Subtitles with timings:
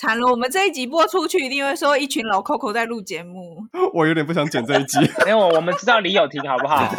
[0.00, 3.58] 惨了，我们这一集播出去，一定会说一群老 Coco 在录节目。
[3.92, 6.90] 我有点不想剪这一集， 没有，我们知道李友廷好不好？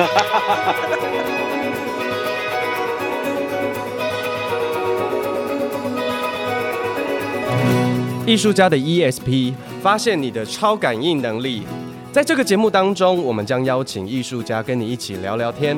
[8.28, 11.64] 艺术家的 ESP，发现你的超感应能力。
[12.12, 15.76] 在这个节目当中，我们将邀请艺术家跟你一起聊聊天，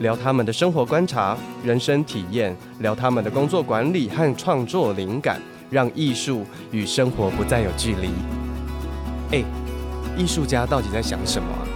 [0.00, 1.34] 聊他们的生活观察、
[1.64, 5.40] 人生体验，聊他们的工作管理和创作灵感。
[5.70, 8.10] 让艺术与生活不再有距离。
[9.32, 9.44] 哎，
[10.16, 11.66] 艺术家到底在想什么啊？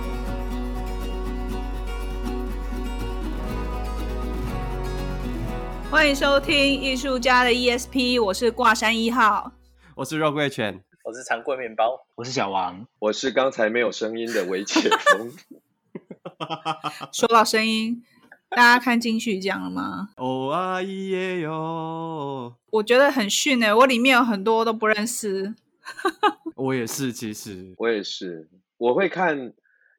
[5.90, 9.52] 欢迎收听艺术家的 ESP，我是挂山一号，
[9.96, 15.32] 我是肉桂犬，我是长棍面包，我是小王，我是刚才没有声音的微解峰。
[17.12, 18.02] 说到声音。
[18.50, 20.08] 大家看金曲奖了吗？
[20.16, 22.52] 哦啊耶哟！
[22.70, 25.54] 我觉得很逊哎，我里面有很多都不认识。
[26.56, 28.48] 我也是，其实我也是。
[28.76, 29.52] 我会看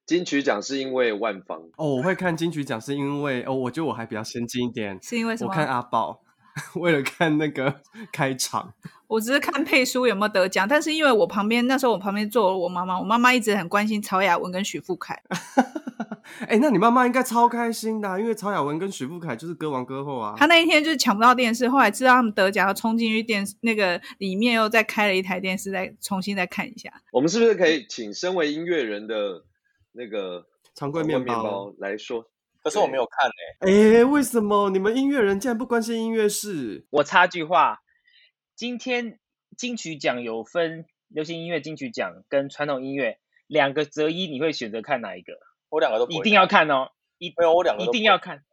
[0.06, 5.50] 金曲奖是因为万芳哦，我会看金曲奖是因为哦，我觉得我还比较先进一点，是因为什么？
[5.50, 6.22] 我看阿宝，
[6.75, 7.81] 为了看那个
[8.12, 8.73] 开场。
[9.08, 15.22] 我只是看配书有没有得奖，但是因为我旁边那时候我旁边坐了我妈妈，我妈妈一直很关心曹雅雯跟许富凯。
[16.41, 20.36] 哎、欸，那你妈妈应该超开心的，啊，因为曹雅文跟许富凯就是歌王歌后啊。
[20.38, 26.91] 他那一天就是抢不到电视，后来知道他们得奖，要冲进去电视那个里面，又再开了一台电视，再重新再看一下。
[27.11, 29.44] 我们是不是可以请身为音乐人的
[29.91, 32.25] 那个常规面包来说？
[32.63, 33.94] 可是我没有看哎，欸。
[33.94, 36.85] 哎、欸，为什么你们音乐人竟然不关心音乐事？
[36.91, 37.80] 我插句话。
[38.53, 39.17] 今天
[39.58, 45.33] 金曲奖有分流行音乐金曲奖跟传统音乐两个择一，你会选择看哪一个？
[45.72, 46.91] 我两个都不，一定要看哦！
[47.17, 48.44] 一没有我两个都一定要看，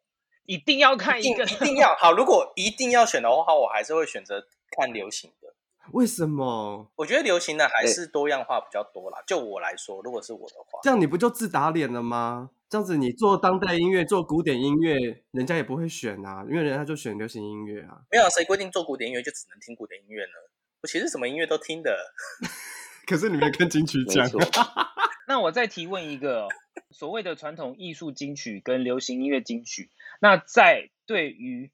[0.46, 2.12] 一定要看一个，一定，一定要 好。
[2.12, 5.54] 如果一定要选的话，我还是会选择看流行的。
[5.92, 6.90] 为什么？
[6.96, 9.18] 我觉得流行的还是多样化比较多啦。
[9.18, 12.50] 欸、就我来说，如果是我的话，这样你不就自打脸了吗？
[12.68, 18.02] 这样子你做当代音乐、做古典音乐，人家也不会选啊，因为人家就选流行音乐啊。
[18.10, 20.32] 没有谁规定做古典音乐就只能听古典音乐呢？
[20.82, 21.96] 我其实什么音乐都听的。
[23.08, 24.28] 可是你没跟金曲奖。
[25.26, 26.46] 那我再提问一个，
[26.90, 29.90] 所谓的传统艺术金曲跟流行音乐金曲，
[30.20, 31.70] 那在对于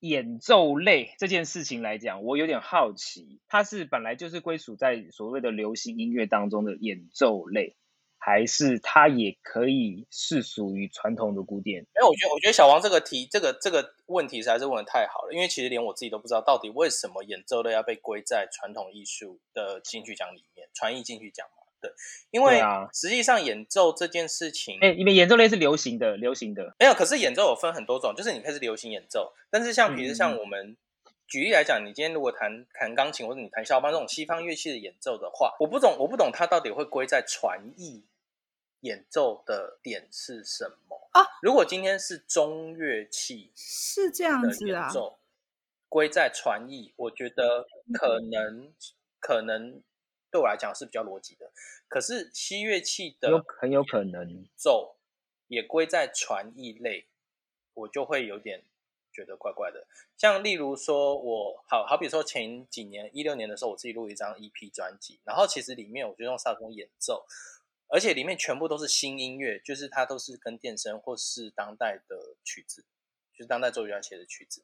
[0.00, 7.76] 演奏类这件事情来讲，我有点好奇，它是本来就是归属在所谓的流行音乐当中的演奏类。
[8.22, 11.78] 还是它也可以是属于传统的古典？
[11.78, 15.32] 因为我觉得，我觉得小王这个题，这个这个问题实在是问的太好了。
[15.32, 21.59] 因为其实连我自己都不知道，到底为什么演奏类要被归在传统艺术的金曲奖里面，传艺金曲奖嘛？
[21.80, 21.90] 对，
[22.30, 22.60] 因为
[22.92, 26.94] 实际上演奏这件事情，哎、啊，因为演奏类是流行的，流行的没有。
[26.94, 30.66] 可是演奏有分很多种，就是你可以是流行演奏，但是像比如像我们。
[30.68, 30.76] 嗯
[31.30, 38.04] 举例来讲，你今天如果弹弹钢琴或者你弹肖邦这种西方乐器的演奏的话，我不懂，我不懂它到底会归在传艺
[38.80, 41.22] 演奏的点是什么啊？
[41.40, 44.90] 如果今天是中乐器是这样子啊，
[45.88, 47.64] 归在传艺，我觉得
[47.94, 48.72] 可能
[49.20, 49.80] 可能
[50.30, 51.50] 对我来讲是比较逻辑的。
[51.88, 54.96] 可是西乐器的很有可能奏
[55.48, 57.06] 也归在传艺类，
[57.74, 58.64] 我就会有点。
[59.12, 67.26] 觉得怪怪的，像例如说我，我好好比说前几年一六年的时候，我自己录一张 EP 专辑，然后其实里面我就用萨克斯演奏，
[67.88, 72.84] 而且里面全部都是新音乐，就是它都是跟电声或是当代的曲子，
[73.34, 74.62] 就是当代作曲家写的曲子。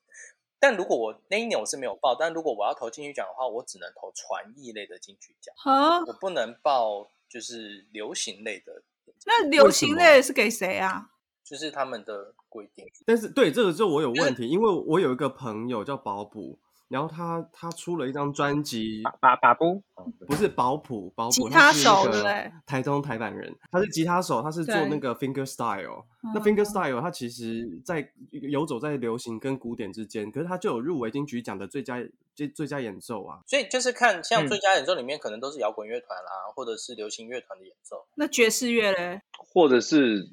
[0.58, 8.82] 但如果我那一年我是没有报，但如果我要投金曲奖的话，我只能投传艺类的金曲奖，啊，我不能报就是流行类的。
[9.24, 11.10] 那流行类是给谁啊？
[11.44, 16.58] 就是他们的规定，但是对这个就我有问题，因为我有一个朋友叫保卜，
[16.88, 19.82] 然后他他出了一张专辑，把把布
[20.26, 26.04] 不是保普，保普吉他手对，台中台版人，他是吉他手，他是做那个 finger style，
[26.34, 32.02] 那 finger style 他其实在游走在流行跟古典之间，可是他就有入围金曲奖的最佳
[32.34, 39.22] 最最佳演奏啊，所以就是看像最佳演奏里面可能都是摇滚乐团啦，或者是流行乐团的演奏，那爵士乐嘞，
[39.52, 40.28] 或者是。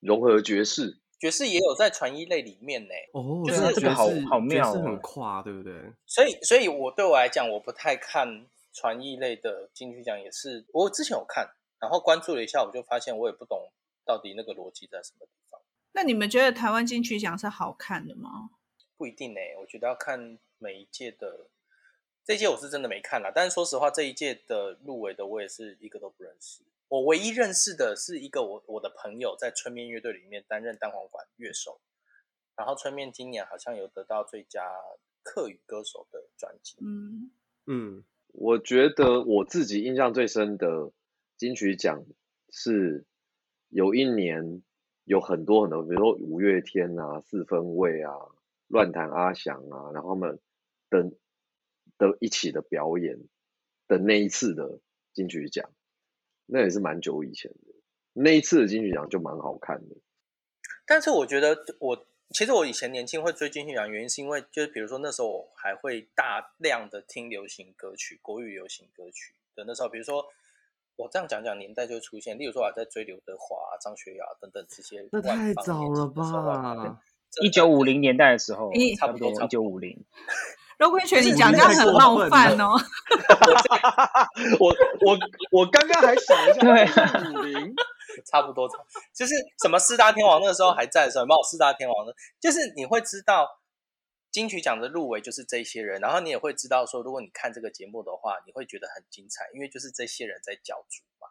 [0.00, 2.94] 融合爵士，爵士也有在传艺类里面呢。
[3.12, 5.74] 哦，就是这个好好妙，是很跨，对不对？
[6.06, 11.48] 所以，所以我对我来讲，我不太看传艺类的金曲奖，也是我之前有看，
[11.80, 13.70] 然后关注了一下，我就发现我也不懂
[14.04, 15.60] 到底那个逻辑在什么地方。
[15.92, 18.50] 那你们觉得台湾金曲奖是好看的吗？
[18.96, 21.48] 不一定呢，我觉得要看每一届的。
[22.24, 26.60] 这一届我是真的没看啦，但是说实话，这一届的入围的我也是一个都不认识。
[26.88, 31.80] 我唯一认识的是一个我我的朋友在春面乐队里面担任单簧管乐手，
[32.56, 34.62] 然后春面今年好像有得到最佳
[35.22, 36.76] 客语歌手的专辑。
[36.80, 37.30] 嗯
[37.66, 40.90] 嗯，我觉得我自己印象最深的
[41.36, 42.06] 金曲奖
[42.50, 43.04] 是
[43.68, 44.62] 有一年
[45.04, 48.14] 有很多很多，比如说五月天啊、四分卫啊、
[48.66, 50.40] 乱弹阿翔啊，然后他们
[50.88, 51.14] 等
[51.98, 53.18] 的一起的表演
[53.86, 54.80] 的那一次的
[55.12, 55.70] 金曲奖，
[56.48, 57.74] 那也是蛮久以前的。
[58.12, 59.96] 那一次的金曲奖就蛮好看的。
[60.84, 62.06] 但是我觉得我。
[62.30, 70.26] 其实我以前年轻会追金曲奖，原因是因为就是比如说那时候我还会大量的听流行歌曲、国语流行歌曲的那时候，比如说
[70.96, 75.08] 我这样讲讲年代就会出现，例如说我在追刘德华、张学友等等这些。
[75.10, 77.00] 那太早了吧？
[77.42, 80.04] 一九五零年代的时候，差不多一九五零。
[80.78, 82.74] 肉桂犬，你讲这样很冒犯哦。
[84.58, 85.18] 我我
[85.50, 87.74] 我刚刚还想一下， 对，五零。
[88.24, 88.68] 差不多，
[89.14, 92.12] 就是什么四大天王那个时候还在的时候，有没有四大天王呢？
[92.40, 93.60] 就是你会知道
[94.32, 101.28] 金曲奖的入围就是这些人，然后你也会知道说，如果你看这个节目的话，你会觉得很精彩，因为就是这些人在角逐嘛。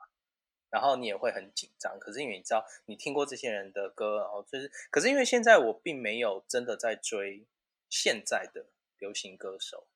[0.69, 7.45] 然后你也会很紧张，可是因为你知道你听过这些人的歌，然后就是，可是因为现在我并没有真的在追
[7.89, 8.65] 现在的
[8.99, 9.87] 流行歌手，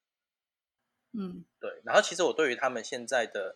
[1.14, 1.82] 嗯，对。
[1.84, 3.56] 然后其实我对于他们现在的。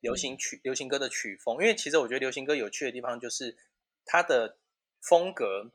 [0.00, 3.56] 流行曲、流行歌的曲风，因为其实我觉得流行歌有趣的地方就是
[4.04, 4.58] 它的
[5.00, 5.70] 风格，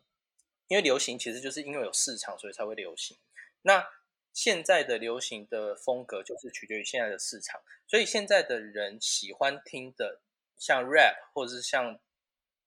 [0.67, 3.17] 因为流行其实就是因为有市场，所以才会流行。
[3.63, 3.83] 那
[4.31, 10.21] 现在的流行的风格就是取决于现在的市场，所以现在的人喜欢听的
[10.59, 11.99] 像 rap，或者是像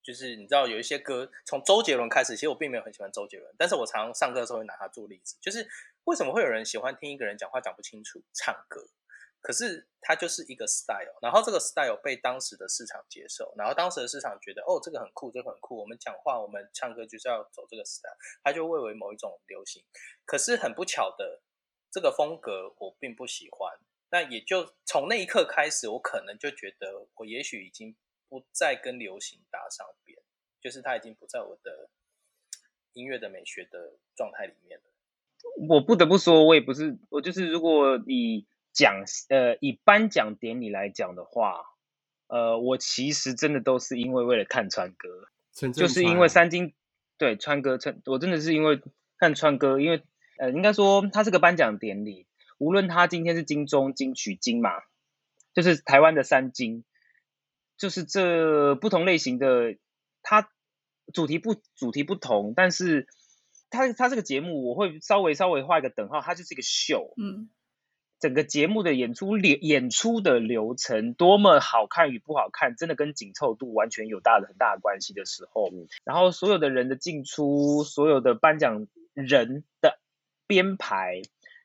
[0.02, 5.66] 就是你知道有一些歌，从周杰伦开始，其实我并没有很喜欢周杰伦，但是我常常上课的时候会拿他做例子，就是
[6.04, 8.88] 为什么会有人喜欢听一个人讲话讲不清楚唱歌？
[9.40, 19.84] 可是它就是一个 style，然后这个 style 被当时的市场接受，然后当时的市场觉得哦，这个很酷，这个很酷，我们讲话，我们唱歌就是要走这个 style，它就蔚为某一种流行。
[20.25, 21.43] 可是很不巧的，
[21.90, 23.76] 这个风格我并不喜欢。
[24.12, 27.96] 那也就从那一刻开始，我可能就觉得我也许已经
[28.32, 30.19] 不再跟流行搭上边，
[30.58, 31.90] 就是它已经不在我的
[32.94, 34.84] 音乐的美学的状态里面了。
[35.69, 41.61] 我不得不说，我也不是，我就是如果以奖呃，以颁奖典礼来讲的话，
[42.29, 45.28] 呃，我其实真的都是因为为了看川哥，
[45.70, 46.73] 就是因为三金
[47.19, 48.81] 对川哥，川我真的是因为
[49.19, 50.02] 看川哥，因为
[50.38, 52.26] 呃，应该说他是个颁奖典礼，
[52.56, 54.70] 无论他今天是金钟、金曲、金马，
[55.52, 56.82] 就是台湾的三金，
[57.82, 59.75] 就是这不同类型的，
[60.23, 60.49] 它
[61.12, 63.08] 主题不主题不同，但是
[63.70, 67.50] 它它这个节目我会稍微稍微画一个等号，它就是一个秀，嗯。
[68.20, 75.69] 整个节目的演出流演出的流程多么好看与不好看，真的跟紧凑度完全有大的很大的关系的时候，
[76.05, 79.99] 然后所有的人的进出，所有的颁奖人的
[80.46, 81.23] 编排，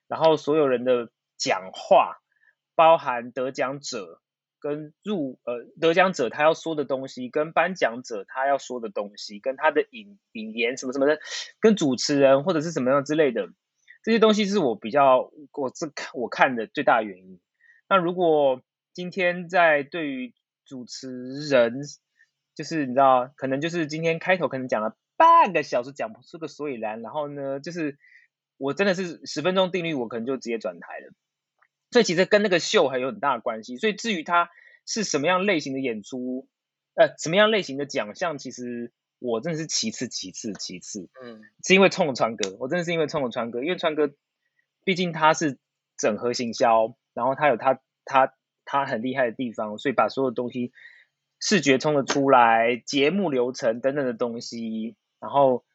[0.07, 2.17] 然后所有人的讲话，
[2.73, 4.19] 包含得奖者
[4.59, 11.19] 跟入呃得奖者他要说的东西，跟颁奖者他要说的东西，跟他的引引言什么什么的，
[11.59, 13.49] 跟主持人或者是什么样之类的。
[14.03, 17.39] 这些东西是我比较我这看我看的最大原因。
[17.89, 18.61] 那如果
[18.93, 20.33] 今天在对于
[20.65, 21.09] 主持
[21.49, 21.81] 人，
[22.55, 27.97] 就是你知道，可能就是今天开头可能讲了半个小时讲不出个所以然，然后呢，就是
[28.57, 31.13] 我真的是十分钟定律，我可能就直接转台了。
[31.91, 33.77] 所以其实跟那个秀还有很大的关系。
[33.77, 34.49] 所以至于它
[34.85, 36.47] 是什么样类型的演出，
[36.95, 38.91] 呃，什么样类型的奖项，其实。
[39.19, 44.13] 我真的是其次，其次，其次，嗯，是因为冲了川哥，我真的是因为冲了川哥，因为川哥
[44.83, 45.57] 毕竟他是
[45.97, 50.71] 整合行销，然后他有他他他很厉害的地方，所以把所有东西
[51.39, 55.65] 视觉冲了出来，节目流程等等的东西，然后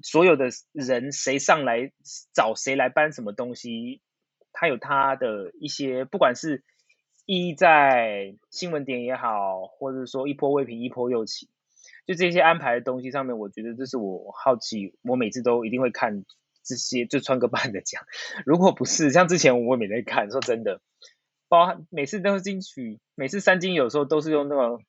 [0.00, 1.90] 所有的人谁上来
[2.32, 4.00] 找谁来搬什么东西，
[4.52, 6.62] 他有他的一些，不管是
[7.26, 11.48] 一在新闻点也好，或者说一波未平一波又起。
[12.06, 16.24] 就这些安排的东西上面，我觉得这是我好奇，我每次都一定会看
[16.64, 18.02] 这些，就穿个半的奖。
[18.44, 20.80] 如果不是像之前我也没在看，说真的，
[21.48, 24.82] 包含每次都是金曲，每次三金有时候都是用那种，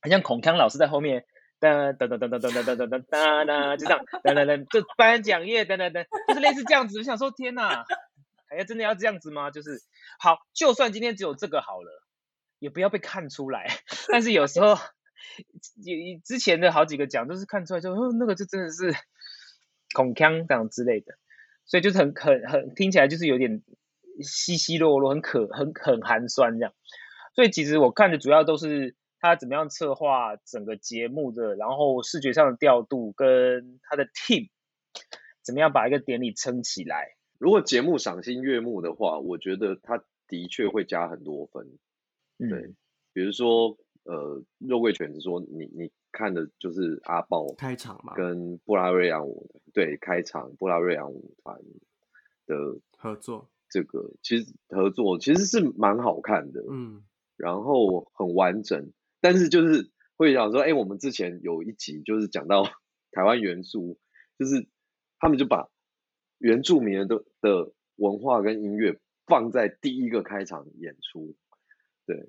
[0.00, 1.24] 很像孔锵老师在后面
[1.60, 6.98] 噔噔噔噔噔噔噔噔噔噔，就这样噔噔噔，就颁奖页噔噔噔，就是类似这样子。
[6.98, 7.84] 我想说，天哪，
[8.56, 9.50] 哎真的要这样子吗？
[9.50, 9.82] 就是
[10.18, 12.02] 好，就算今天只有这个好了，
[12.58, 13.66] 也不要被看出来。
[14.08, 14.76] 但是有时候。
[15.82, 18.94] 有之前的好几个奖都是看出来就，哦，那个就真的是
[19.94, 21.14] 孔腔这样之类的，
[21.64, 23.62] 所以就是很很很听起来就是有点
[24.20, 26.74] 稀稀落落，很可很很寒酸这样。
[27.34, 34.50] 所以其实我看的主要都是他怎么样策划整个节目的，然后视觉上的调度跟他的 team
[35.42, 37.16] 怎么样把一个典礼撑起来。
[37.44, 41.76] 如果节目赏心悦目的话，我觉得他的确会加很多分。
[42.38, 42.74] 嗯、对，
[43.12, 51.60] 比如说呃，肉桂犬是说你你看的就是阿豹开场嘛，跟布拉瑞扬舞对开场布拉瑞扬舞团
[52.46, 57.04] 的合作，这个其实合作其实是蛮好看的，嗯，
[57.36, 62.64] 然后很完整，但是就是会想说，哎，我们之前有一集就是讲到
[63.12, 63.98] 台湾元素，
[64.38, 64.66] 就是
[65.18, 65.68] 他们就把
[66.38, 71.34] 原住民的的文化跟音乐放在第一个开场演出，
[72.06, 72.28] 对。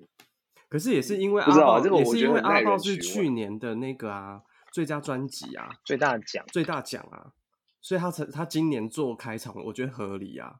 [0.68, 7.32] 可是也是因为阿豹，这个、也是因为阿豹是去年的那个啊最佳专辑啊最大奖最大奖啊，
[7.80, 10.56] 所以他才他今年做开场，我觉得合理啊，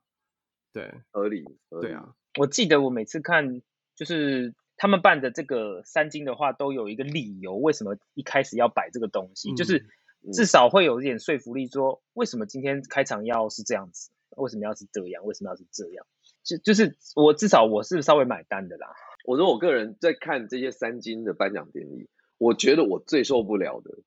[0.72, 2.14] 对，合理，合理对啊。
[2.38, 3.62] 我记得我每次看
[3.96, 9.88] 就是他们办的这个三金的话，都有一个理由，为什么一开始要摆这个东西，嗯、就是
[10.32, 16.06] 至少会有一点说服力，说为什么今天开场要是这样子，为什么要是这样，为什么要是这样，
[16.44, 18.88] 就就是我至少我是稍微买单的啦。
[19.24, 23.98] 我说我个人在看这些三金的颁奖典礼，我觉得我最受不了的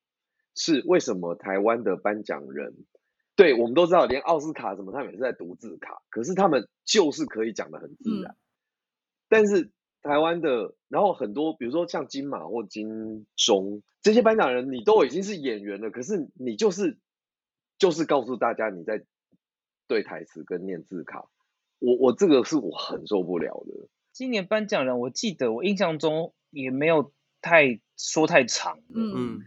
[0.54, 2.74] 是为什么台湾的颁奖人，
[3.36, 8.32] 对，我们都知道，连奥斯卡什么，他们也是在读字卡，可是他们就是可以讲的很自然。
[8.32, 8.36] 嗯、
[9.28, 9.70] 但是
[10.02, 16.98] 台湾的，然后很多，比如说像金马或金钟这些颁奖人，你都已经是演员了，可是你就是
[17.78, 19.04] 就是告诉大家你在
[19.86, 21.28] 对台词跟念字卡，
[21.78, 23.88] 我我这个是我很受不了的。
[24.12, 29.40] 今年颁奖人，我记得我印象中也没有太说太长的，嗯，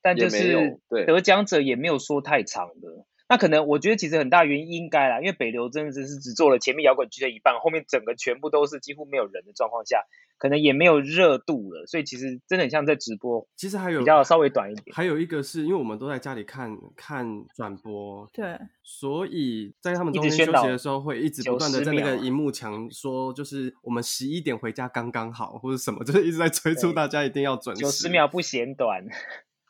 [0.00, 3.06] 但就是得奖者也没有说太长的。
[3.28, 10.02] 那可能我觉得其实很大原因应该啦，因为北流真的是只做了前面摇滚区的一半，后面整个全部都是几乎没有人的状况下，
[10.38, 13.46] 可能也没有热度了，所以其实真的很像在直播。
[13.54, 29.04] 其实还有比较稍微短一点，还有一个是因为我们都在家里看看转播，对，所以在他们中间休息的时候会一直不断的在那个荧幕墙说，就是我们十一点回家刚刚好，或者什么，就是一直在催促大家一定要准时，九十秒不嫌短。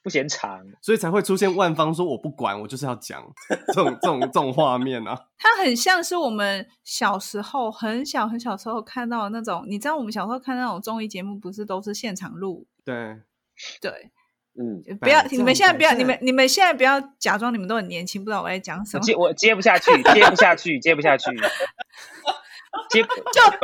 [0.09, 3.23] 不嫌长，所以才会出现万方说我不管，我就是要讲
[3.67, 5.15] 这种这种这种画面啊。
[5.39, 12.67] 它很像是我们小时候很小很小时候看到的那种，你知道我们小时候看那种综艺节目，不是都是现场录？
[12.85, 13.19] 对
[13.81, 14.11] 对，
[14.59, 19.01] 嗯，不要，你们现在不要，你们你们现在不要假装你们都很年轻，不知道我在讲什么。
[19.01, 21.31] 我接我接不下去，接不下去，接不下去。
[22.91, 23.09] 接就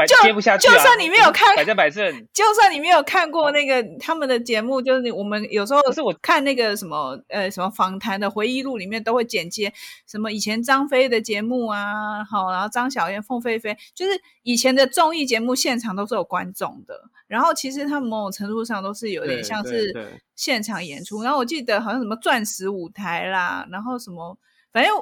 [0.06, 2.26] 就接不下去，啊，就算你没有看，百战百胜。
[2.32, 9.72] 就算你没有看过那个他们的节目，就是我们有时候是我看那个什么呃什么访谈的回忆录里面都会剪接
[10.06, 21.22] 什么以前张飞的节目啊，好，然后张小燕、凤飞飞，就是以前的综艺节目现场都是有观众的，然后其实他们某种程度上都是有点像是现场演出。
[21.22, 24.38] 然后我记得好像什么钻石舞台啦，然后什么
[24.72, 24.92] 反正。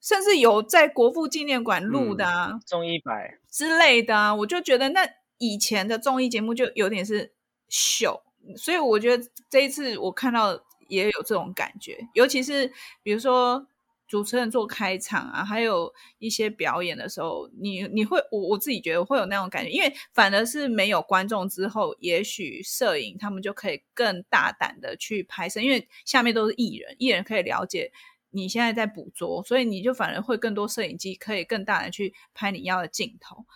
[0.00, 7.32] 甚至有在国父纪念馆录的啊，综艺百之类的啊，我就觉得那以前的综艺节目就有点是
[7.68, 8.22] 秀，
[8.56, 13.66] 所以我觉得这一次我看到也有这种感觉，尤其是比如说
[14.06, 27.92] 主持人做开场啊，还有一些表演的时候，你你会我我自己觉得会有那种感觉，因为反而是没有观众之后，也许摄影他们就可以更大胆的去拍摄，因为下面都是艺人，艺人可以了解。
[28.30, 33.46] 你现在在捕捉，所以你就反而会更多摄影机可以更大的去拍你要的镜头。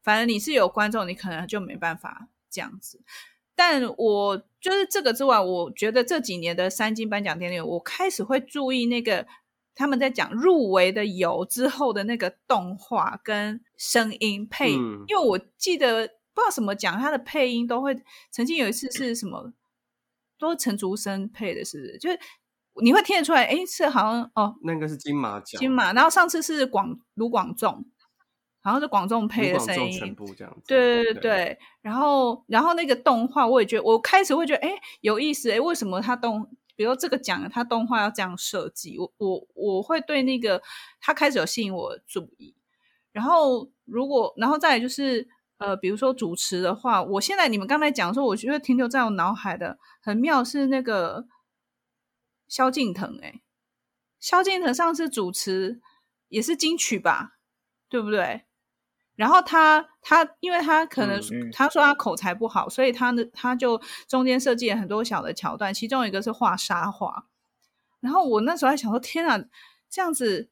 [0.00, 3.00] 反而你是有观众，你可能就没办法这样子。
[3.54, 9.26] 但我就是这个之外，我觉得这几年的三金颁奖典礼，我开始会注意那个
[9.74, 17.96] 他们在讲入围的有之后的那个动画跟声音配，嗯、因为我记得不知道什么奖，他的配音都会
[18.30, 19.52] 曾经有一次是什么，
[20.38, 21.98] 都是陈竹生配的，是不是？
[21.98, 22.18] 就是。
[22.80, 25.92] 你会听得出来，哎，是好像哦，那个是金马奖，金马。
[25.92, 27.84] 然后上次是广卢广仲，
[28.62, 30.62] 好像是广仲配的声音，全部这样子。
[30.66, 31.58] 对对对对。
[31.82, 38.98] 然后，然后那个动画，我也觉得，我开始会觉得，哎，有意思，哎，为什么他动，比如说这个奖，他动画要这样设计？
[38.98, 40.62] 我我我会对那个
[40.98, 42.54] 他开始有吸引我的注意。
[43.12, 51.26] 然后，如果然后再来就是，呃，比如说主持的话，我现在你们刚才讲说，我觉得停留在我脑海的很妙是那个。
[52.52, 53.40] 萧敬腾，哎，
[54.20, 55.80] 萧敬腾上次主持
[56.28, 57.38] 也是金曲吧，
[57.88, 58.42] 对不对？
[59.14, 67.26] 然后他他，因为他可能、嗯嗯、他说他口才不好，所以他呢他就中间设计了很多小的桥段，其中一个是画沙画。
[68.00, 69.42] 然后我那时候还想说，天啊，
[69.88, 70.50] 这样子，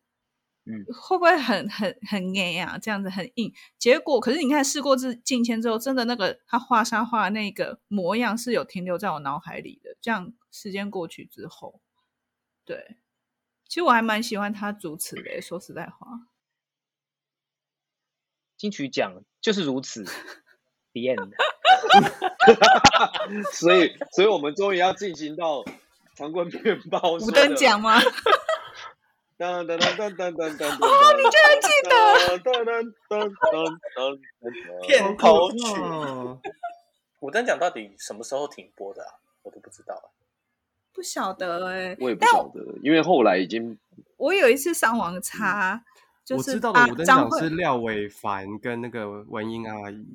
[0.64, 2.78] 嗯，会不会很很很硬啊？
[2.78, 3.52] 这样子很硬。
[3.78, 9.98] 结果可是你看，事过境迁之后，真的那个他画沙画那个模样是有停留在我脑海里的。
[10.00, 11.82] 这样时间过去之后。
[12.70, 12.96] 对，
[13.66, 16.06] 其实我还蛮喜欢他主持的，说实在话。
[18.56, 20.04] 金曲奖就是如此，
[20.94, 21.32] The end。
[23.50, 25.64] 所以，所以我们终于要进行到
[26.14, 27.98] 长棍面包五等奖吗？
[29.36, 30.68] 噔噔噔噔噔噔噔！
[30.70, 32.38] 哦，你居然记得！
[32.38, 34.20] 噔噔噔噔噔！
[34.86, 35.58] 片头曲。
[37.18, 39.10] 五等奖到底什么时候停播的啊？
[39.42, 40.12] 我都不知道。
[40.92, 43.78] 不晓得哎、欸，我也不晓得，因为后来已经。
[44.16, 45.82] 我有一次上网查，嗯
[46.26, 50.06] 就是、我知道的五灯奖是廖伟凡跟那个文英阿姨。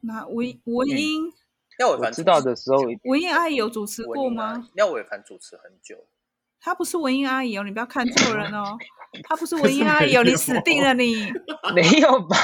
[0.00, 1.32] 那文文英，
[1.78, 4.68] 廖伟凡知道的时候，文英阿姨有主持过吗？
[4.74, 5.96] 廖伟凡主持很久。
[6.60, 8.76] 他不是文英阿姨哦，你不要看错人哦。
[9.22, 11.32] 他不是文英阿姨哦，你死定了你！
[11.74, 12.36] 没有吧？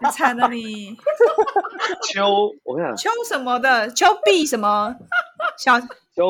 [0.00, 0.96] 你惨了你！
[2.12, 4.94] 秋，我跟你讲秋什么的，秋碧什么？
[5.62, 5.86] 小秋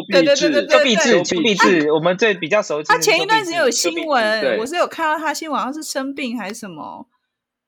[0.09, 2.89] 碧对对对对秋碧志，秋碧志，我们最比较熟悉。
[2.89, 7.09] 他前一段时间有新闻，我是有看到他新闻，好像是生病还是什么，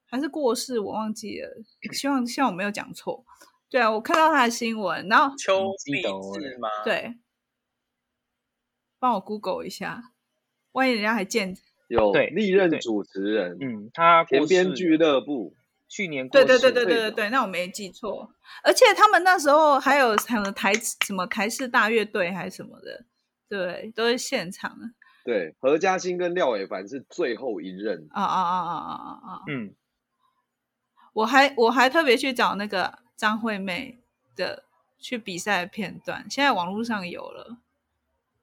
[0.06, 1.48] 还是过世，我忘记了。
[1.92, 3.24] 希望希望我没有讲错。
[3.70, 6.68] 对啊，我看到他的新闻，然后秋碧志吗？
[6.84, 7.14] 对。
[8.98, 10.12] 帮我 Google 一下，
[10.72, 11.56] 万一人家还见
[11.88, 15.54] 有历任主持人，嗯，他田边俱乐部
[15.92, 18.32] 去年对对对对对对对，那我没记错，
[18.64, 20.72] 而且他们那时候还有什么台
[21.04, 23.04] 什么台式大乐队还是什么的，
[23.46, 24.86] 对，都是现场的。
[25.22, 29.40] 对，何嘉欣跟廖伟凡是最后一任啊啊啊啊啊啊啊！
[29.48, 29.74] 嗯，
[31.12, 34.00] 我还我还特别去找那个张惠妹
[34.34, 34.64] 的
[34.98, 37.58] 去比赛的片段，现在网络上有了。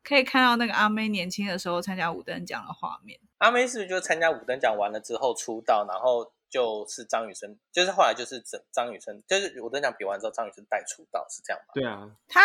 [0.03, 3.19] 可以看到那个阿妹年轻的时候参加五等奖的画面。
[3.39, 11.71] 阿妹是不是就参加五等奖完了之后出道，然后就是张雨生，就是后来就是整张雨生，就是五灯奖比完之后，张雨生带出道是这样吗？
[11.73, 12.41] 对啊，他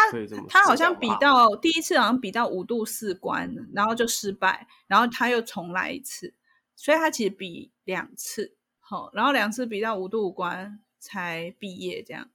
[0.49, 6.34] 他好像比到第一次好像比到五度四关，然后就失败，然后他又重来一次，
[6.76, 12.30] 所以他其实比两次，好，然后两次比到五度五关才毕业这样。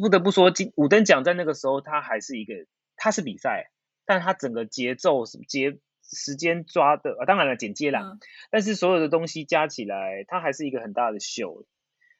[0.00, 2.54] 不得不说，金五等奖在那个时候，他还是一个，
[2.96, 3.70] 他是比赛。
[4.06, 5.78] 但他整个节奏是节
[6.14, 8.00] 时间抓的啊，当然了，剪接啦。
[8.02, 8.18] 嗯、
[8.50, 11.66] 但是所有的东西加起来，它还是一个很大的秀。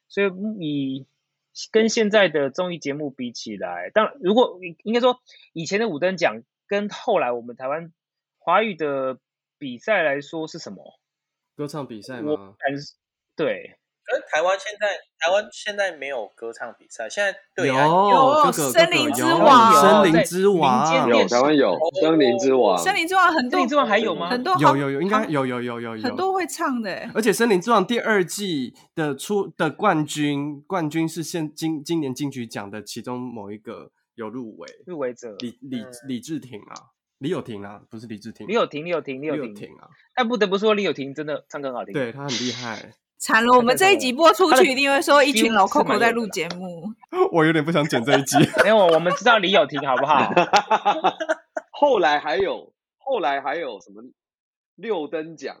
[0.07, 0.27] 所以
[0.59, 1.07] 以
[1.71, 5.21] 跟现在的综艺节目比起来，当然如果应该说
[5.53, 7.91] 以前的五等奖跟后来我们台湾
[8.37, 9.17] 华语的
[9.57, 10.99] 比赛来说是什么？
[11.55, 12.55] 歌唱比赛吗？
[12.59, 12.93] 还是
[13.35, 13.79] 对。
[14.07, 14.87] 可是台湾现在，
[15.17, 24.29] 台湾现在没有歌唱比赛，现在对有有森林之王，森林之王有台湾有森林之王，森林之王很多，森林之王还有吗？
[24.29, 42.93] 很多有有有，应该有有有有有很多会唱的，而且森林之王第二季的出的冠军，冠军是现今今年金曲奖的其中某一个有入围入围者李李李治廷啊，李友廷啊，不是李治廷，李友廷李友廷李友廷啊，但不得不说李友廷真的唱歌很好听，对他很厉害。
[43.17, 46.83] 惨了，我们这一集播出去，一定会说一群老 Coco 在录节目。
[47.31, 48.37] 我有点不想剪这一集。
[48.63, 50.31] 没有，我们知道李友廷好不好？
[51.71, 54.03] 后来还有，后来还有什么
[54.75, 55.55] 六灯奖？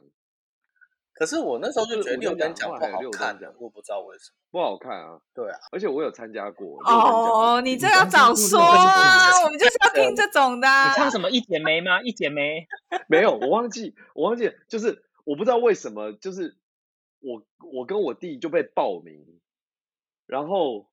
[1.13, 2.79] 可是我那时候就觉得六灯奖不好
[3.13, 5.17] 看，我不知道为什么不好看啊。
[5.33, 6.77] 对啊，而且我有参加过。
[6.83, 9.43] 哦，你这要早说啊！
[9.45, 10.67] 我们就是要听这种的。
[10.67, 12.01] 你唱什么一剪梅吗？
[12.01, 12.67] 一剪梅？
[13.07, 16.57] 没有，我忘记，我忘记，就是我不知道为什么，就是。
[17.25, 19.25] 我我跟我弟就被报名，
[20.27, 20.87] 然后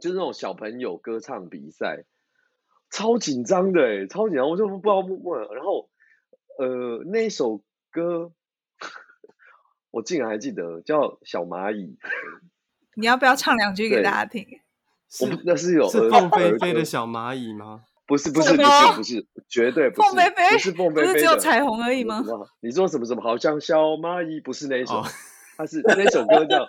[0.00, 2.04] 就是那种小朋友歌唱比赛，
[2.90, 5.48] 超紧张的哎，超紧张，我就不知道问。
[5.48, 5.90] 然后
[6.58, 8.32] 呃，那一首歌
[9.90, 11.96] 我竟然还记得叫《小蚂蚁》，
[12.94, 14.46] 你要不要唱两句给大家听？
[15.20, 17.84] 我不那是有是凤飞飞的小蚂蚁吗？
[18.06, 20.08] 不是不是不是不是，绝对不是。
[20.08, 22.22] 凤飞飞不是凤飞飞，不是只有彩虹而已吗？
[22.60, 23.22] 你说什么什么？
[23.22, 25.02] 好像小蚂蚁，不是那一首，
[25.56, 26.64] 它是那首歌叫《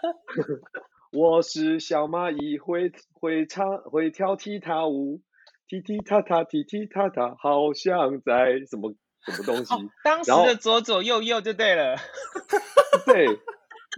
[1.12, 5.22] 我是小蚂蚁》，会会唱会跳踢踏舞，
[5.68, 8.94] 踢踢踏踏踢踢踏踏，好像在什么
[9.26, 9.74] 什么东西。
[10.04, 11.98] 当时的左左右右就对了。
[13.06, 13.28] 对。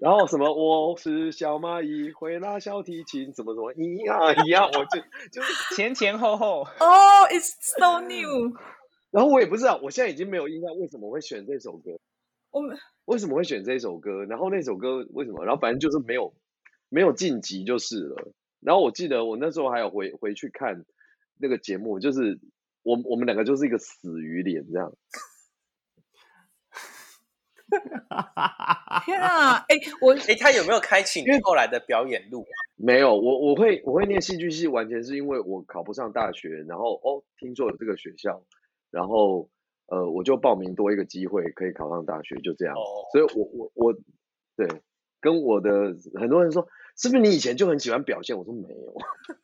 [0.02, 0.54] 然后什么？
[0.54, 3.74] 我是小蚂蚁，会拉小提琴，什么什么？
[3.74, 6.62] 咿呀咿呀，我就就 是前前后后。
[6.62, 8.54] 哦、oh,，It's so new。
[9.12, 12.00] 然后我也不知道，我现在已经没有印象为什么会选这首歌。
[12.52, 14.24] 我们为什么会选这首歌？
[14.26, 15.44] 然后那首歌为什么？
[15.44, 16.34] 然后反正就是没有
[16.90, 18.32] 没有晋级就是了。
[18.62, 20.86] 然后我记得我那时候还有回回去看
[21.38, 22.40] 那个节目，就是
[22.84, 24.94] 我我们两个就是一个死鱼脸这样。
[29.06, 29.64] 天啊！
[29.70, 32.46] 哎、欸，我哎、欸，他有没有开启你后来的表演路？
[32.76, 38.42] 没有，我我会我会念戏剧系，完全是因为我考不上大学，然后哦，听说有这个学校，
[38.90, 39.50] 然后
[39.88, 42.76] 呃，我就报名多一个机会可以考上大学，就这样。
[42.76, 43.94] 哦、所以我我我
[44.56, 44.68] 对
[45.20, 48.38] 跟我的很多人说，是不是你以前就很喜欢表现？
[48.38, 48.96] 我说没有，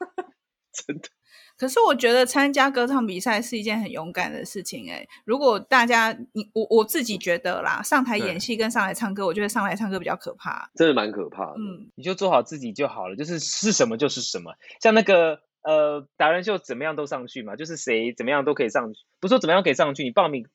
[0.86, 1.10] 真的。
[1.58, 5.08] 可是我觉得参加歌唱比赛是一件很勇敢的事情哎。
[5.24, 11.54] 如果大家你我我自己觉得啦，上台演戏跟上来唱歌，我觉得上来唱歌比较可怕，真的蛮可怕的。
[11.58, 14.56] 嗯，你就做好自己就好了，就是是什么就是什么。
[14.82, 20.46] 像那个呃达人秀怎么样都上去嘛，就是谁怎么样都可以上去，不是说怎么样可以上去，你报名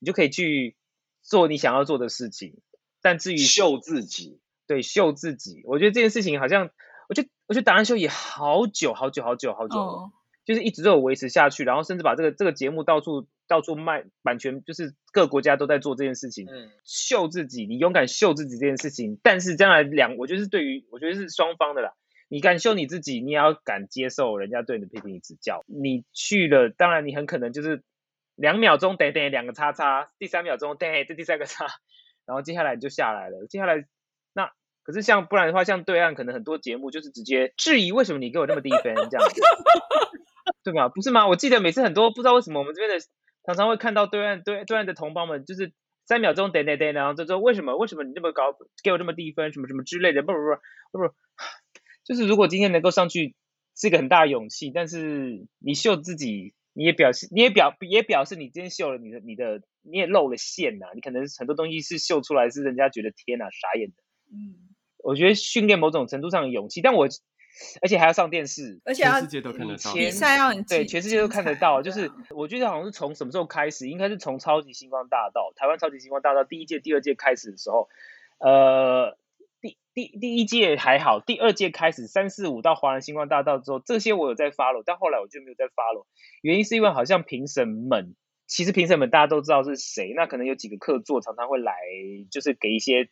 [0.00, 0.76] 你就可以去
[1.22, 2.60] 做你想要做的事情。
[3.02, 6.70] 但至于秀自己，对，秀自己，我觉得这件事情好像，
[7.10, 9.78] 我觉得我觉得达人秀也好久好久好久好久。
[9.78, 19.20] 哦就是一直都有维持下去，然后甚至把这个这个节目到处到处卖版权，就是各国家都在做这件事情，嗯，秀自己，你勇敢秀自己这件事情。
[19.22, 21.92] 但是将来两，我觉得是对于，我觉得是双方的啦。
[22.28, 25.62] 你敢秀你自己，你也要敢接受人家对你的批评与指教。
[25.66, 27.84] 你去了，当然你很可能就是
[28.34, 31.66] 两秒钟等等两个叉叉，第三秒钟等这第三个叉，
[32.26, 33.46] 然后接下来你就下来了。
[33.46, 33.84] 接下来那
[34.90, 39.40] 可是像不然的话，像对岸可能很多节目就是直接质疑为什么你给我那么低分这样子。
[40.64, 40.88] 对吗？
[40.88, 41.28] 不是吗？
[41.28, 43.04] 我记得每次很多不知道为什么我们这边的
[43.46, 45.72] 常常会看到对岸对对岸的同胞们，就是
[46.06, 51.14] 三秒钟等等等，然后就说为什么为什么你这么高给我这么低分什么什么之类的，不不不不不，
[52.04, 53.36] 就是如果今天能够上去
[53.76, 63.94] 是一个很大的勇气，但是你秀自己，你也表示你也表也表示你今天秀了你的你的你也露了馅呐、你可能很多东西是秀出来是人家觉得天呐傻眼的，
[64.32, 64.69] 嗯，
[65.02, 67.08] 我觉得训练某种程度上的勇气，但我。
[67.82, 69.92] 而且还要上电视，而且全世界都看得到。
[69.92, 71.82] 比赛要对，全世界都看得到。
[71.82, 77.90] 就是我觉得好像是从什么时候开始，应该是从超级星光大道，台湾超级星光大道第一届、第二届开始的时候，
[78.38, 79.18] 呃，
[79.60, 86.06] 第第第一届还好，第二届开始三四五到华人星光大道之后，这些我有在 follow，但后来我就没有再 follow。
[86.40, 88.14] 原因是因为好像评审们，
[88.46, 91.74] 其实评审们大家都知道是谁，那可能有几个客座常常会来，
[92.30, 93.10] 就是给一些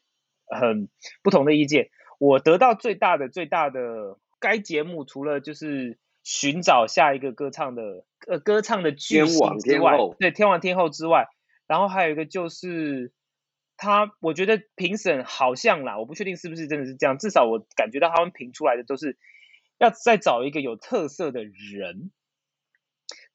[0.48, 0.88] 很
[1.22, 1.90] 不同的意见。
[2.18, 4.18] 我得到最大的最大的。
[4.40, 11.26] 该节目除了就是寻找下一个歌唱的呃歌唱的巨星之外，对天王天后之外，
[11.66, 13.12] 然后还有一个就是
[13.76, 19.18] 他，我觉得评审好像啦，我不确定是不是真的是这样，至少我感觉到他们评出来的都是
[19.78, 22.12] 要再找一个有特色的人。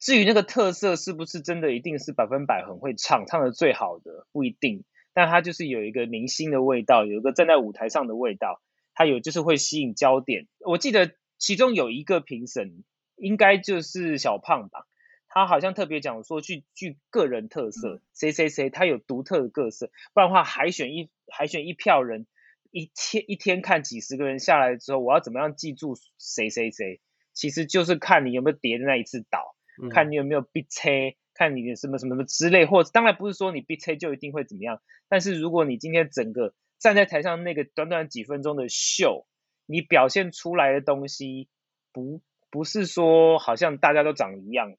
[0.00, 8.60] 至于那个特色是不是真的一定是百分百很会唱，唱的最好的不一定，但他就是有一个明星的味道，有一个站在舞台上的味道。
[8.96, 12.84] 他有就是会吸引焦点，我记得其中有一个评审
[13.16, 14.86] 应该就是小胖吧，
[15.26, 22.28] 他好像特别讲说具具个人特色，谁谁谁他有独特的个色，不然的话海选一海选一票人，
[22.70, 27.00] 一天一天看几十个人下来之后，我要怎么样记住谁谁谁？
[27.32, 30.88] 其实就是看你有没有叠的那一次倒，嗯、看你有没有逼车，
[31.34, 39.26] 看你的什么什么什么之类，或者当然不是说你逼车就一定会怎么样，但是如果你今天整个站在台上那个短短几分钟的秀，
[39.66, 41.48] 你表现出来的东西
[41.92, 44.76] 不不是说好像大家都长一样。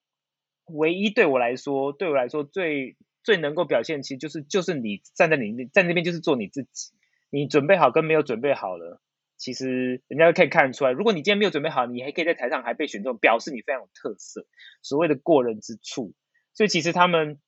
[0.67, 6.91] 唯一对我来说，对我来说最最能够表现，其实就是就是你站在你那在那边就是做你自己。
[7.29, 9.01] 你准备好跟没有准备好了，
[9.35, 10.91] 其实人家都可以看得出来。
[10.91, 14.47] 如果你今天没有准备好，你还可以在台上还被选中，表示你非常有特色，
[14.81, 16.13] 所谓的过人之处。
[16.55, 17.39] 所以其实他们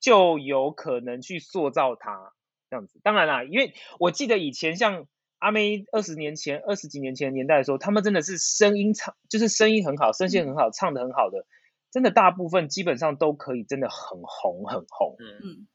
[0.00, 2.32] 就有可能去塑造他。
[2.70, 5.06] 这样子，当然啦，因为我记得以前像
[5.38, 11.46] 阿妹二十年前、二十几年前的年代的时候，他们真的是声音唱，就是声音很好，声线很好，唱的很好的，
[11.92, 15.14] 真的大部分基本上都可以，真的很红很红。
[15.20, 15.68] 嗯嗯。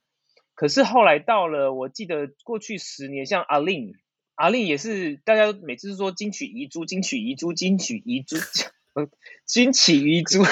[0.55, 3.93] 可是后来到了，我记得过去十年，像阿令，
[4.35, 8.35] 阿令也是大家每次说金曲遗珠，金曲遗珠，金曲遗珠，
[9.45, 10.43] 金曲遗珠。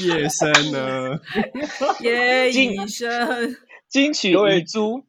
[0.00, 1.20] 夜深了？
[2.00, 3.56] 夜已深。
[3.88, 5.04] 金曲遗珠，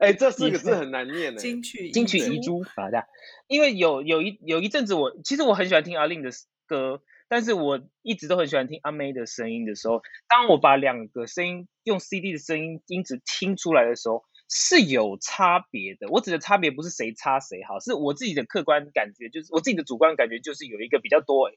[0.00, 1.38] 哎、欸，这四个字很难念呢。
[1.38, 3.04] 金曲金曲遗珠，好的。
[3.46, 6.30] 因为有有一有一阵子我，我其实我很喜欢听阿令的
[6.66, 16.08] 歌，但是我一直都很喜欢听阿妹的声音的时候，当我把两个声音用 CD 的声音音质听出来的时候，是有差别的。
[16.08, 21.50] 我指的差别不是谁差谁好，是我自己的客观感觉，就是我自己的主观感觉，就是有一个比较多，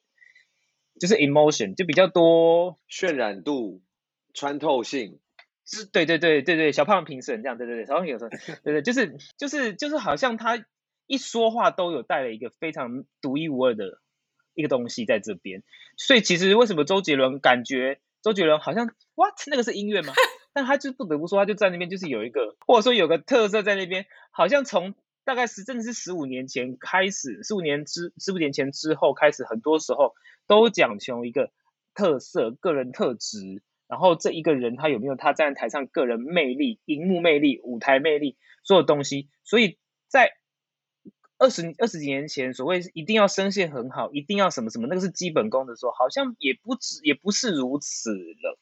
[1.00, 3.82] 就是 emotion 就比较多渲染度、
[4.34, 5.20] 穿透性。
[5.66, 8.30] 是，对对对对对，小胖评审这样，对对对，小胖评审，
[8.64, 10.66] 对对，就是就是就是，好像他
[11.06, 14.00] 一说话都有带了一个非常独一无二的
[14.56, 15.64] 一个东西在这边，
[15.96, 20.14] 所以其实为什么周杰伦感觉周杰伦好像 what 那个是音乐吗？
[20.54, 30.16] 但他就不得不说，他就在那边就是有一个或者说有个特色在那边，好像从大概是真的是十五年前开始，十五年之十五年前之后开始，很多时候
[30.50, 31.52] 都讲求一个
[31.94, 33.64] 特色、个人特质。
[33.88, 39.30] 然后这一个人他有没有他站在台上个人魅力、荧幕魅力、舞台魅力，所有东西。
[39.44, 40.34] 所以在
[41.40, 48.60] 二十二十几年前，所谓一定要声线很好，一定要什么什么，那个是基本功的时候，好像也不止，也不是如此了。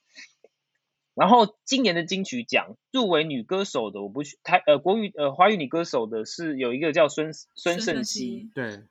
[1.14, 8.84] 然后今年的金曲奖入围女歌手的，我不去台呃国语呃华语女歌手的是有一个叫孙孙盛熙，对，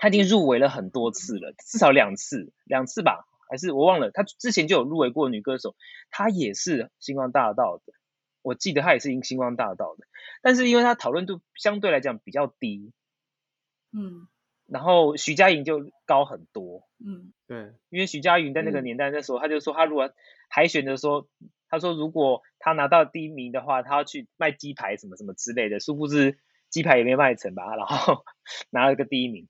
[0.00, 5.76] 她已经入围了很多次了，至少两次两次吧，还是我忘了，她之前就有入围过女歌手，
[6.10, 7.92] 她也是星光大道的，
[8.42, 10.06] 我记得她也是星光大道的，
[10.42, 12.92] 但是因为她讨论度相对来讲比较低，
[13.92, 14.26] 嗯，
[14.66, 20.10] 然后徐佳莹就高很多，嗯，对，因为徐佳莹在那个年代那时候，她就说她如果。
[20.52, 21.28] 海选的时候，
[21.68, 28.24] 他说如果他拿到第一名的话，他要去卖鸡排什么什么之类的，殊不知鸡排也没卖成吧，然后
[28.70, 29.46] 拿了个第一名，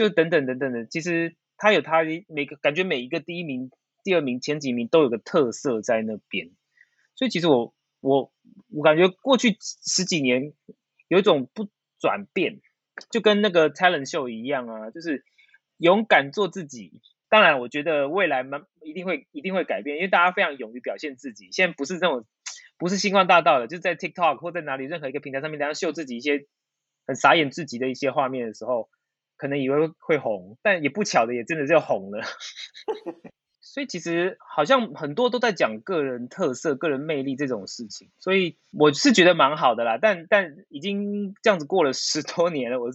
[0.00, 0.86] 就等等等等的。
[0.86, 3.70] 其实他有他每个感觉每一个第一名、
[4.02, 6.50] 第二名、前几名都有个特色在那边，
[7.14, 8.32] 所以其实我我
[8.72, 10.54] 我感觉过去十几年
[11.08, 12.62] 有一种不转变，
[13.10, 15.22] 就跟那个 talent show 一样啊，就是
[15.76, 17.02] 勇敢做自己。
[17.28, 21.50] 当然，我觉得未来蛮一定会一定会改变，因为大家非常勇于表现自己。
[21.52, 22.24] 现在不是这种，
[22.78, 26.46] 不是星光大道的，就在 TikTok 或在哪里任何一个平台上面，大家秀自己一些
[27.06, 28.88] 很傻眼至极的一些画面的时候，
[29.40, 32.20] 可能以为会红，但也不巧的也真的就红了。
[33.62, 39.96] 所以其实好像很多都在讲个人特色、个人魅力这种事情，所以我是觉得蛮好的啦。
[39.96, 42.90] 但但已经这样子过了十多年了，我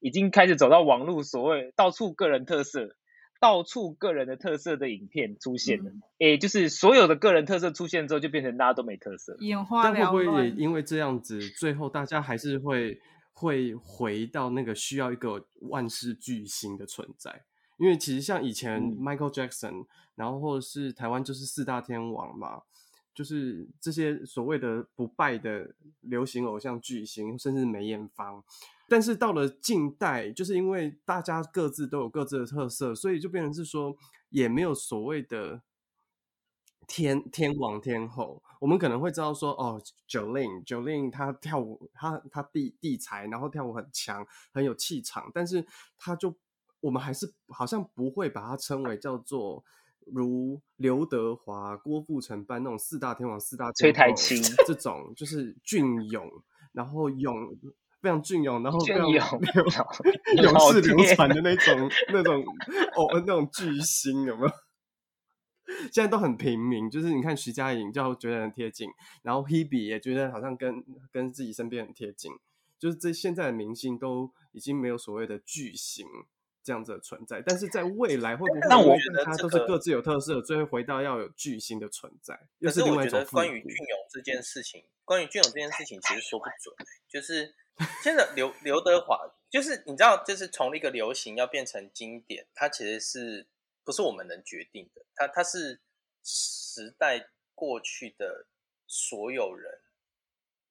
[0.00, 2.96] 已经开始走到网络所谓到处个人特色。
[3.42, 9.94] 到处个人的特色的影片出现了，诶、嗯，就是所有的个人特色出现之后，就变成大家都没特色，眼花缭乱。
[9.94, 13.00] 但会不会也因为这样子，最后大家还是会
[13.40, 17.44] 会回到那个需要一个万事巨星的存在？
[17.78, 22.60] 因为其实像以前 Michael Jackson，、嗯、然后或者是台湾就是四大天王嘛，
[23.14, 28.44] 就是这些所谓的不败的流行偶像巨星，甚至梅艳芳。
[28.86, 33.96] 但是到了近代，就是因为大家各自都有各自的特色，所以就变成是说，
[34.28, 35.62] 也没有所谓的
[36.90, 38.42] 天天王天后。
[38.58, 45.30] 我们可能会知道说，哦，Jolin，Jolin 她跳舞，她她地地才，然后跳舞很强，很有气场。
[45.32, 45.64] 但是
[45.96, 46.34] 她就，
[46.80, 49.64] 我们还是好像不会把她称为叫做
[50.04, 56.28] 如刘德华、郭富城般那种四大天王、四大天后，崔苔菁这种，就是俊勇，
[56.72, 57.56] 然后勇。
[58.02, 59.20] 非常俊勇，然后非常勇
[60.42, 62.42] 永世流传的那 种、那种
[62.96, 64.52] 哦，那种巨星有没有？
[65.92, 68.88] 现在都很平民，就是你看徐佳莹就觉得很贴近，
[69.22, 72.32] 然后 Hebe 也觉得好像跟跟自己身边很贴近，
[72.78, 76.06] 就是这现在的明星都已经没有所谓的巨星
[76.62, 78.60] 这样子的存在，但是在未来会不会？
[78.68, 82.38] 但我觉得他都是各自有特色，最后回到要有巨星的存在。
[82.60, 86.74] 可是我觉得关于俊勇这件事情，关于俊勇这件事情其实说不准，
[87.08, 87.54] 就是。
[88.02, 93.46] 现在刘刘德华就是你知道，就是从一个流行要变成经典，它其实是
[93.84, 95.04] 不是我们能决定的？
[95.14, 95.80] 它它是
[96.22, 98.46] 时代过去的
[98.86, 99.80] 所有人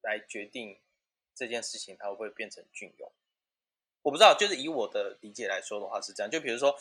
[0.01, 0.79] 来决定
[1.35, 3.11] 这件事情，它会不会变成隽永？
[4.01, 4.35] 我不知道。
[4.37, 6.29] 就是以我的理解来说的话是这样。
[6.29, 6.75] 就比如说，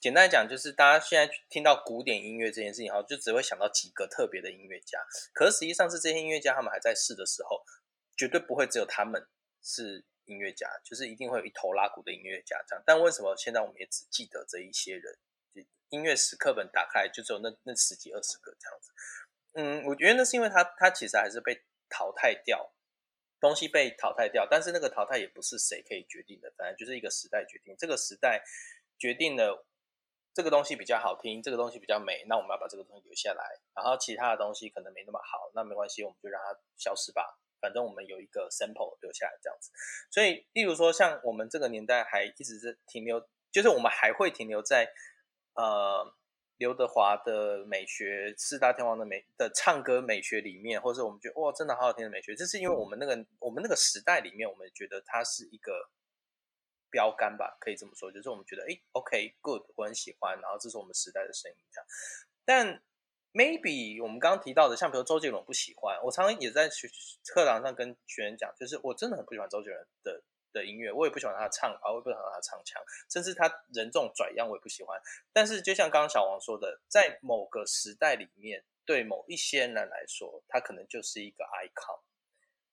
[0.00, 4.98] 简单讲，就是大家现在听到古典音乐这件事情，哈，就只会想到几个特别的音乐家。
[5.32, 7.62] 可是实际上是这些音乐家他们还在世的时候，
[8.16, 9.26] 绝对不会只有他们。
[9.62, 12.82] 是音乐家，就是一定会有一头拉鼓的音乐家这样。
[12.86, 15.18] 但为什么现在我们也只记得这一些人？
[15.90, 18.92] 音乐史课本打开就只有那那十几二十个这样子。
[19.54, 22.72] 嗯，我觉得那是因为他他其实还是被淘汰掉，
[23.40, 24.46] 东西被淘汰掉。
[24.50, 27.74] 但是那个淘汰也不是谁可以决定的，反正就是一个时代决定。
[27.76, 28.42] 这个时代
[28.98, 29.66] 决定了
[30.32, 33.44] 这个东西比较好听，这个东西比较美，那我们要把这个东西留下来。
[33.74, 37.38] 然后其他的东西可能没那么好，那没关系，我们就让它消失吧。
[37.60, 39.70] 反正我们有一个 sample 留下来这样子，
[40.10, 44.90] 所以例如说像我们这个年代还一直是停留，就是我们还会停留在
[45.54, 46.14] 呃
[46.58, 55.90] 刘德华的美学、四大天王的美的唱歌美学里面，或者我们觉得哇真的好好听的美学，这是因为我们那个我们那个时代里面，我们觉得它是一个
[56.90, 61.58] 标杆吧，可以这么说，就是我们觉得诶 OK good 我很喜欢，然后这是我们时代的声音，
[62.44, 62.82] 但。
[63.32, 66.90] Maybe 我们刚刚提到的，像比如周杰伦不喜欢，我常常也在学
[67.32, 70.20] 课堂上跟学员讲，就是我真的很不喜欢周杰伦的
[70.52, 75.00] 的音乐，我也不喜欢他唱啊，我也不喜欢他唱腔，甚至他人这种拽样我也不喜欢。
[75.32, 82.00] 但是就像刚刚小王说的，在某个时代里面，对某一些人来说，他可能就是一个 icon，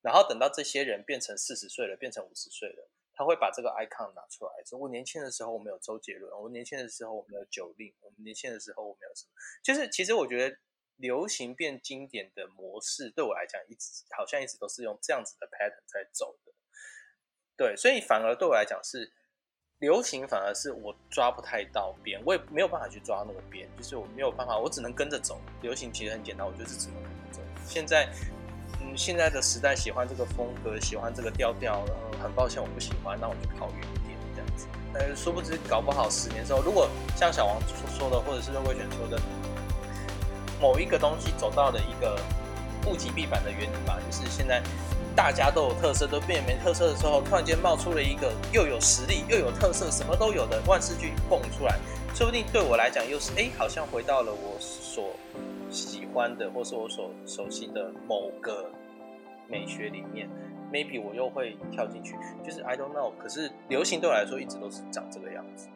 [0.02, 2.90] 然后等到这些人变成四十岁了，变成五十岁了。
[3.14, 10.56] 他会把这个 icon 拿出来说：“我年轻的时候我没有周杰伦，我年轻的时候我没有九令，我们年轻的时候我没有什么。”就是其实我觉得
[10.94, 16.47] 流行变经典的模式，对我来讲，一直好像一直都是用这样子的 pattern 在走的。
[17.58, 19.12] 对，所以反而对我来讲是
[19.80, 25.40] 流行，反而是我抓不太到边，我也没有办法去抓那个边，就是我没有办法，我只能跟着走。
[25.60, 27.40] 流行其实很简单，我就是只能跟着走。
[27.66, 28.08] 现在，
[28.80, 31.84] 嗯，现在的时代喜欢这个风格，喜欢这个调调，
[32.22, 34.68] 很抱歉我不喜欢，那我就跑远一点这样子。
[34.94, 37.60] 但是殊不知，搞不好十年之后，如果像小王
[37.98, 39.20] 说的，或者是魏全说的。
[40.60, 42.20] 某一个东西走到了一个
[42.86, 44.60] 物极必反的原理吧，就是现在
[45.18, 51.76] 大家都有特色，都变没特色的时候，突然间冒出了一个又有实力又有特色，什么都有的万事俱蹦出来，
[52.14, 55.10] 说不定对我来讲又是哎，好像回到了我所
[55.70, 58.70] 喜欢的，或是我所熟悉的某个
[59.48, 60.30] 美学里面
[60.72, 63.10] ，maybe 我又会跳进去，就是 I don't know。
[63.18, 65.66] 可是流行对我来说一直都是长这个样子。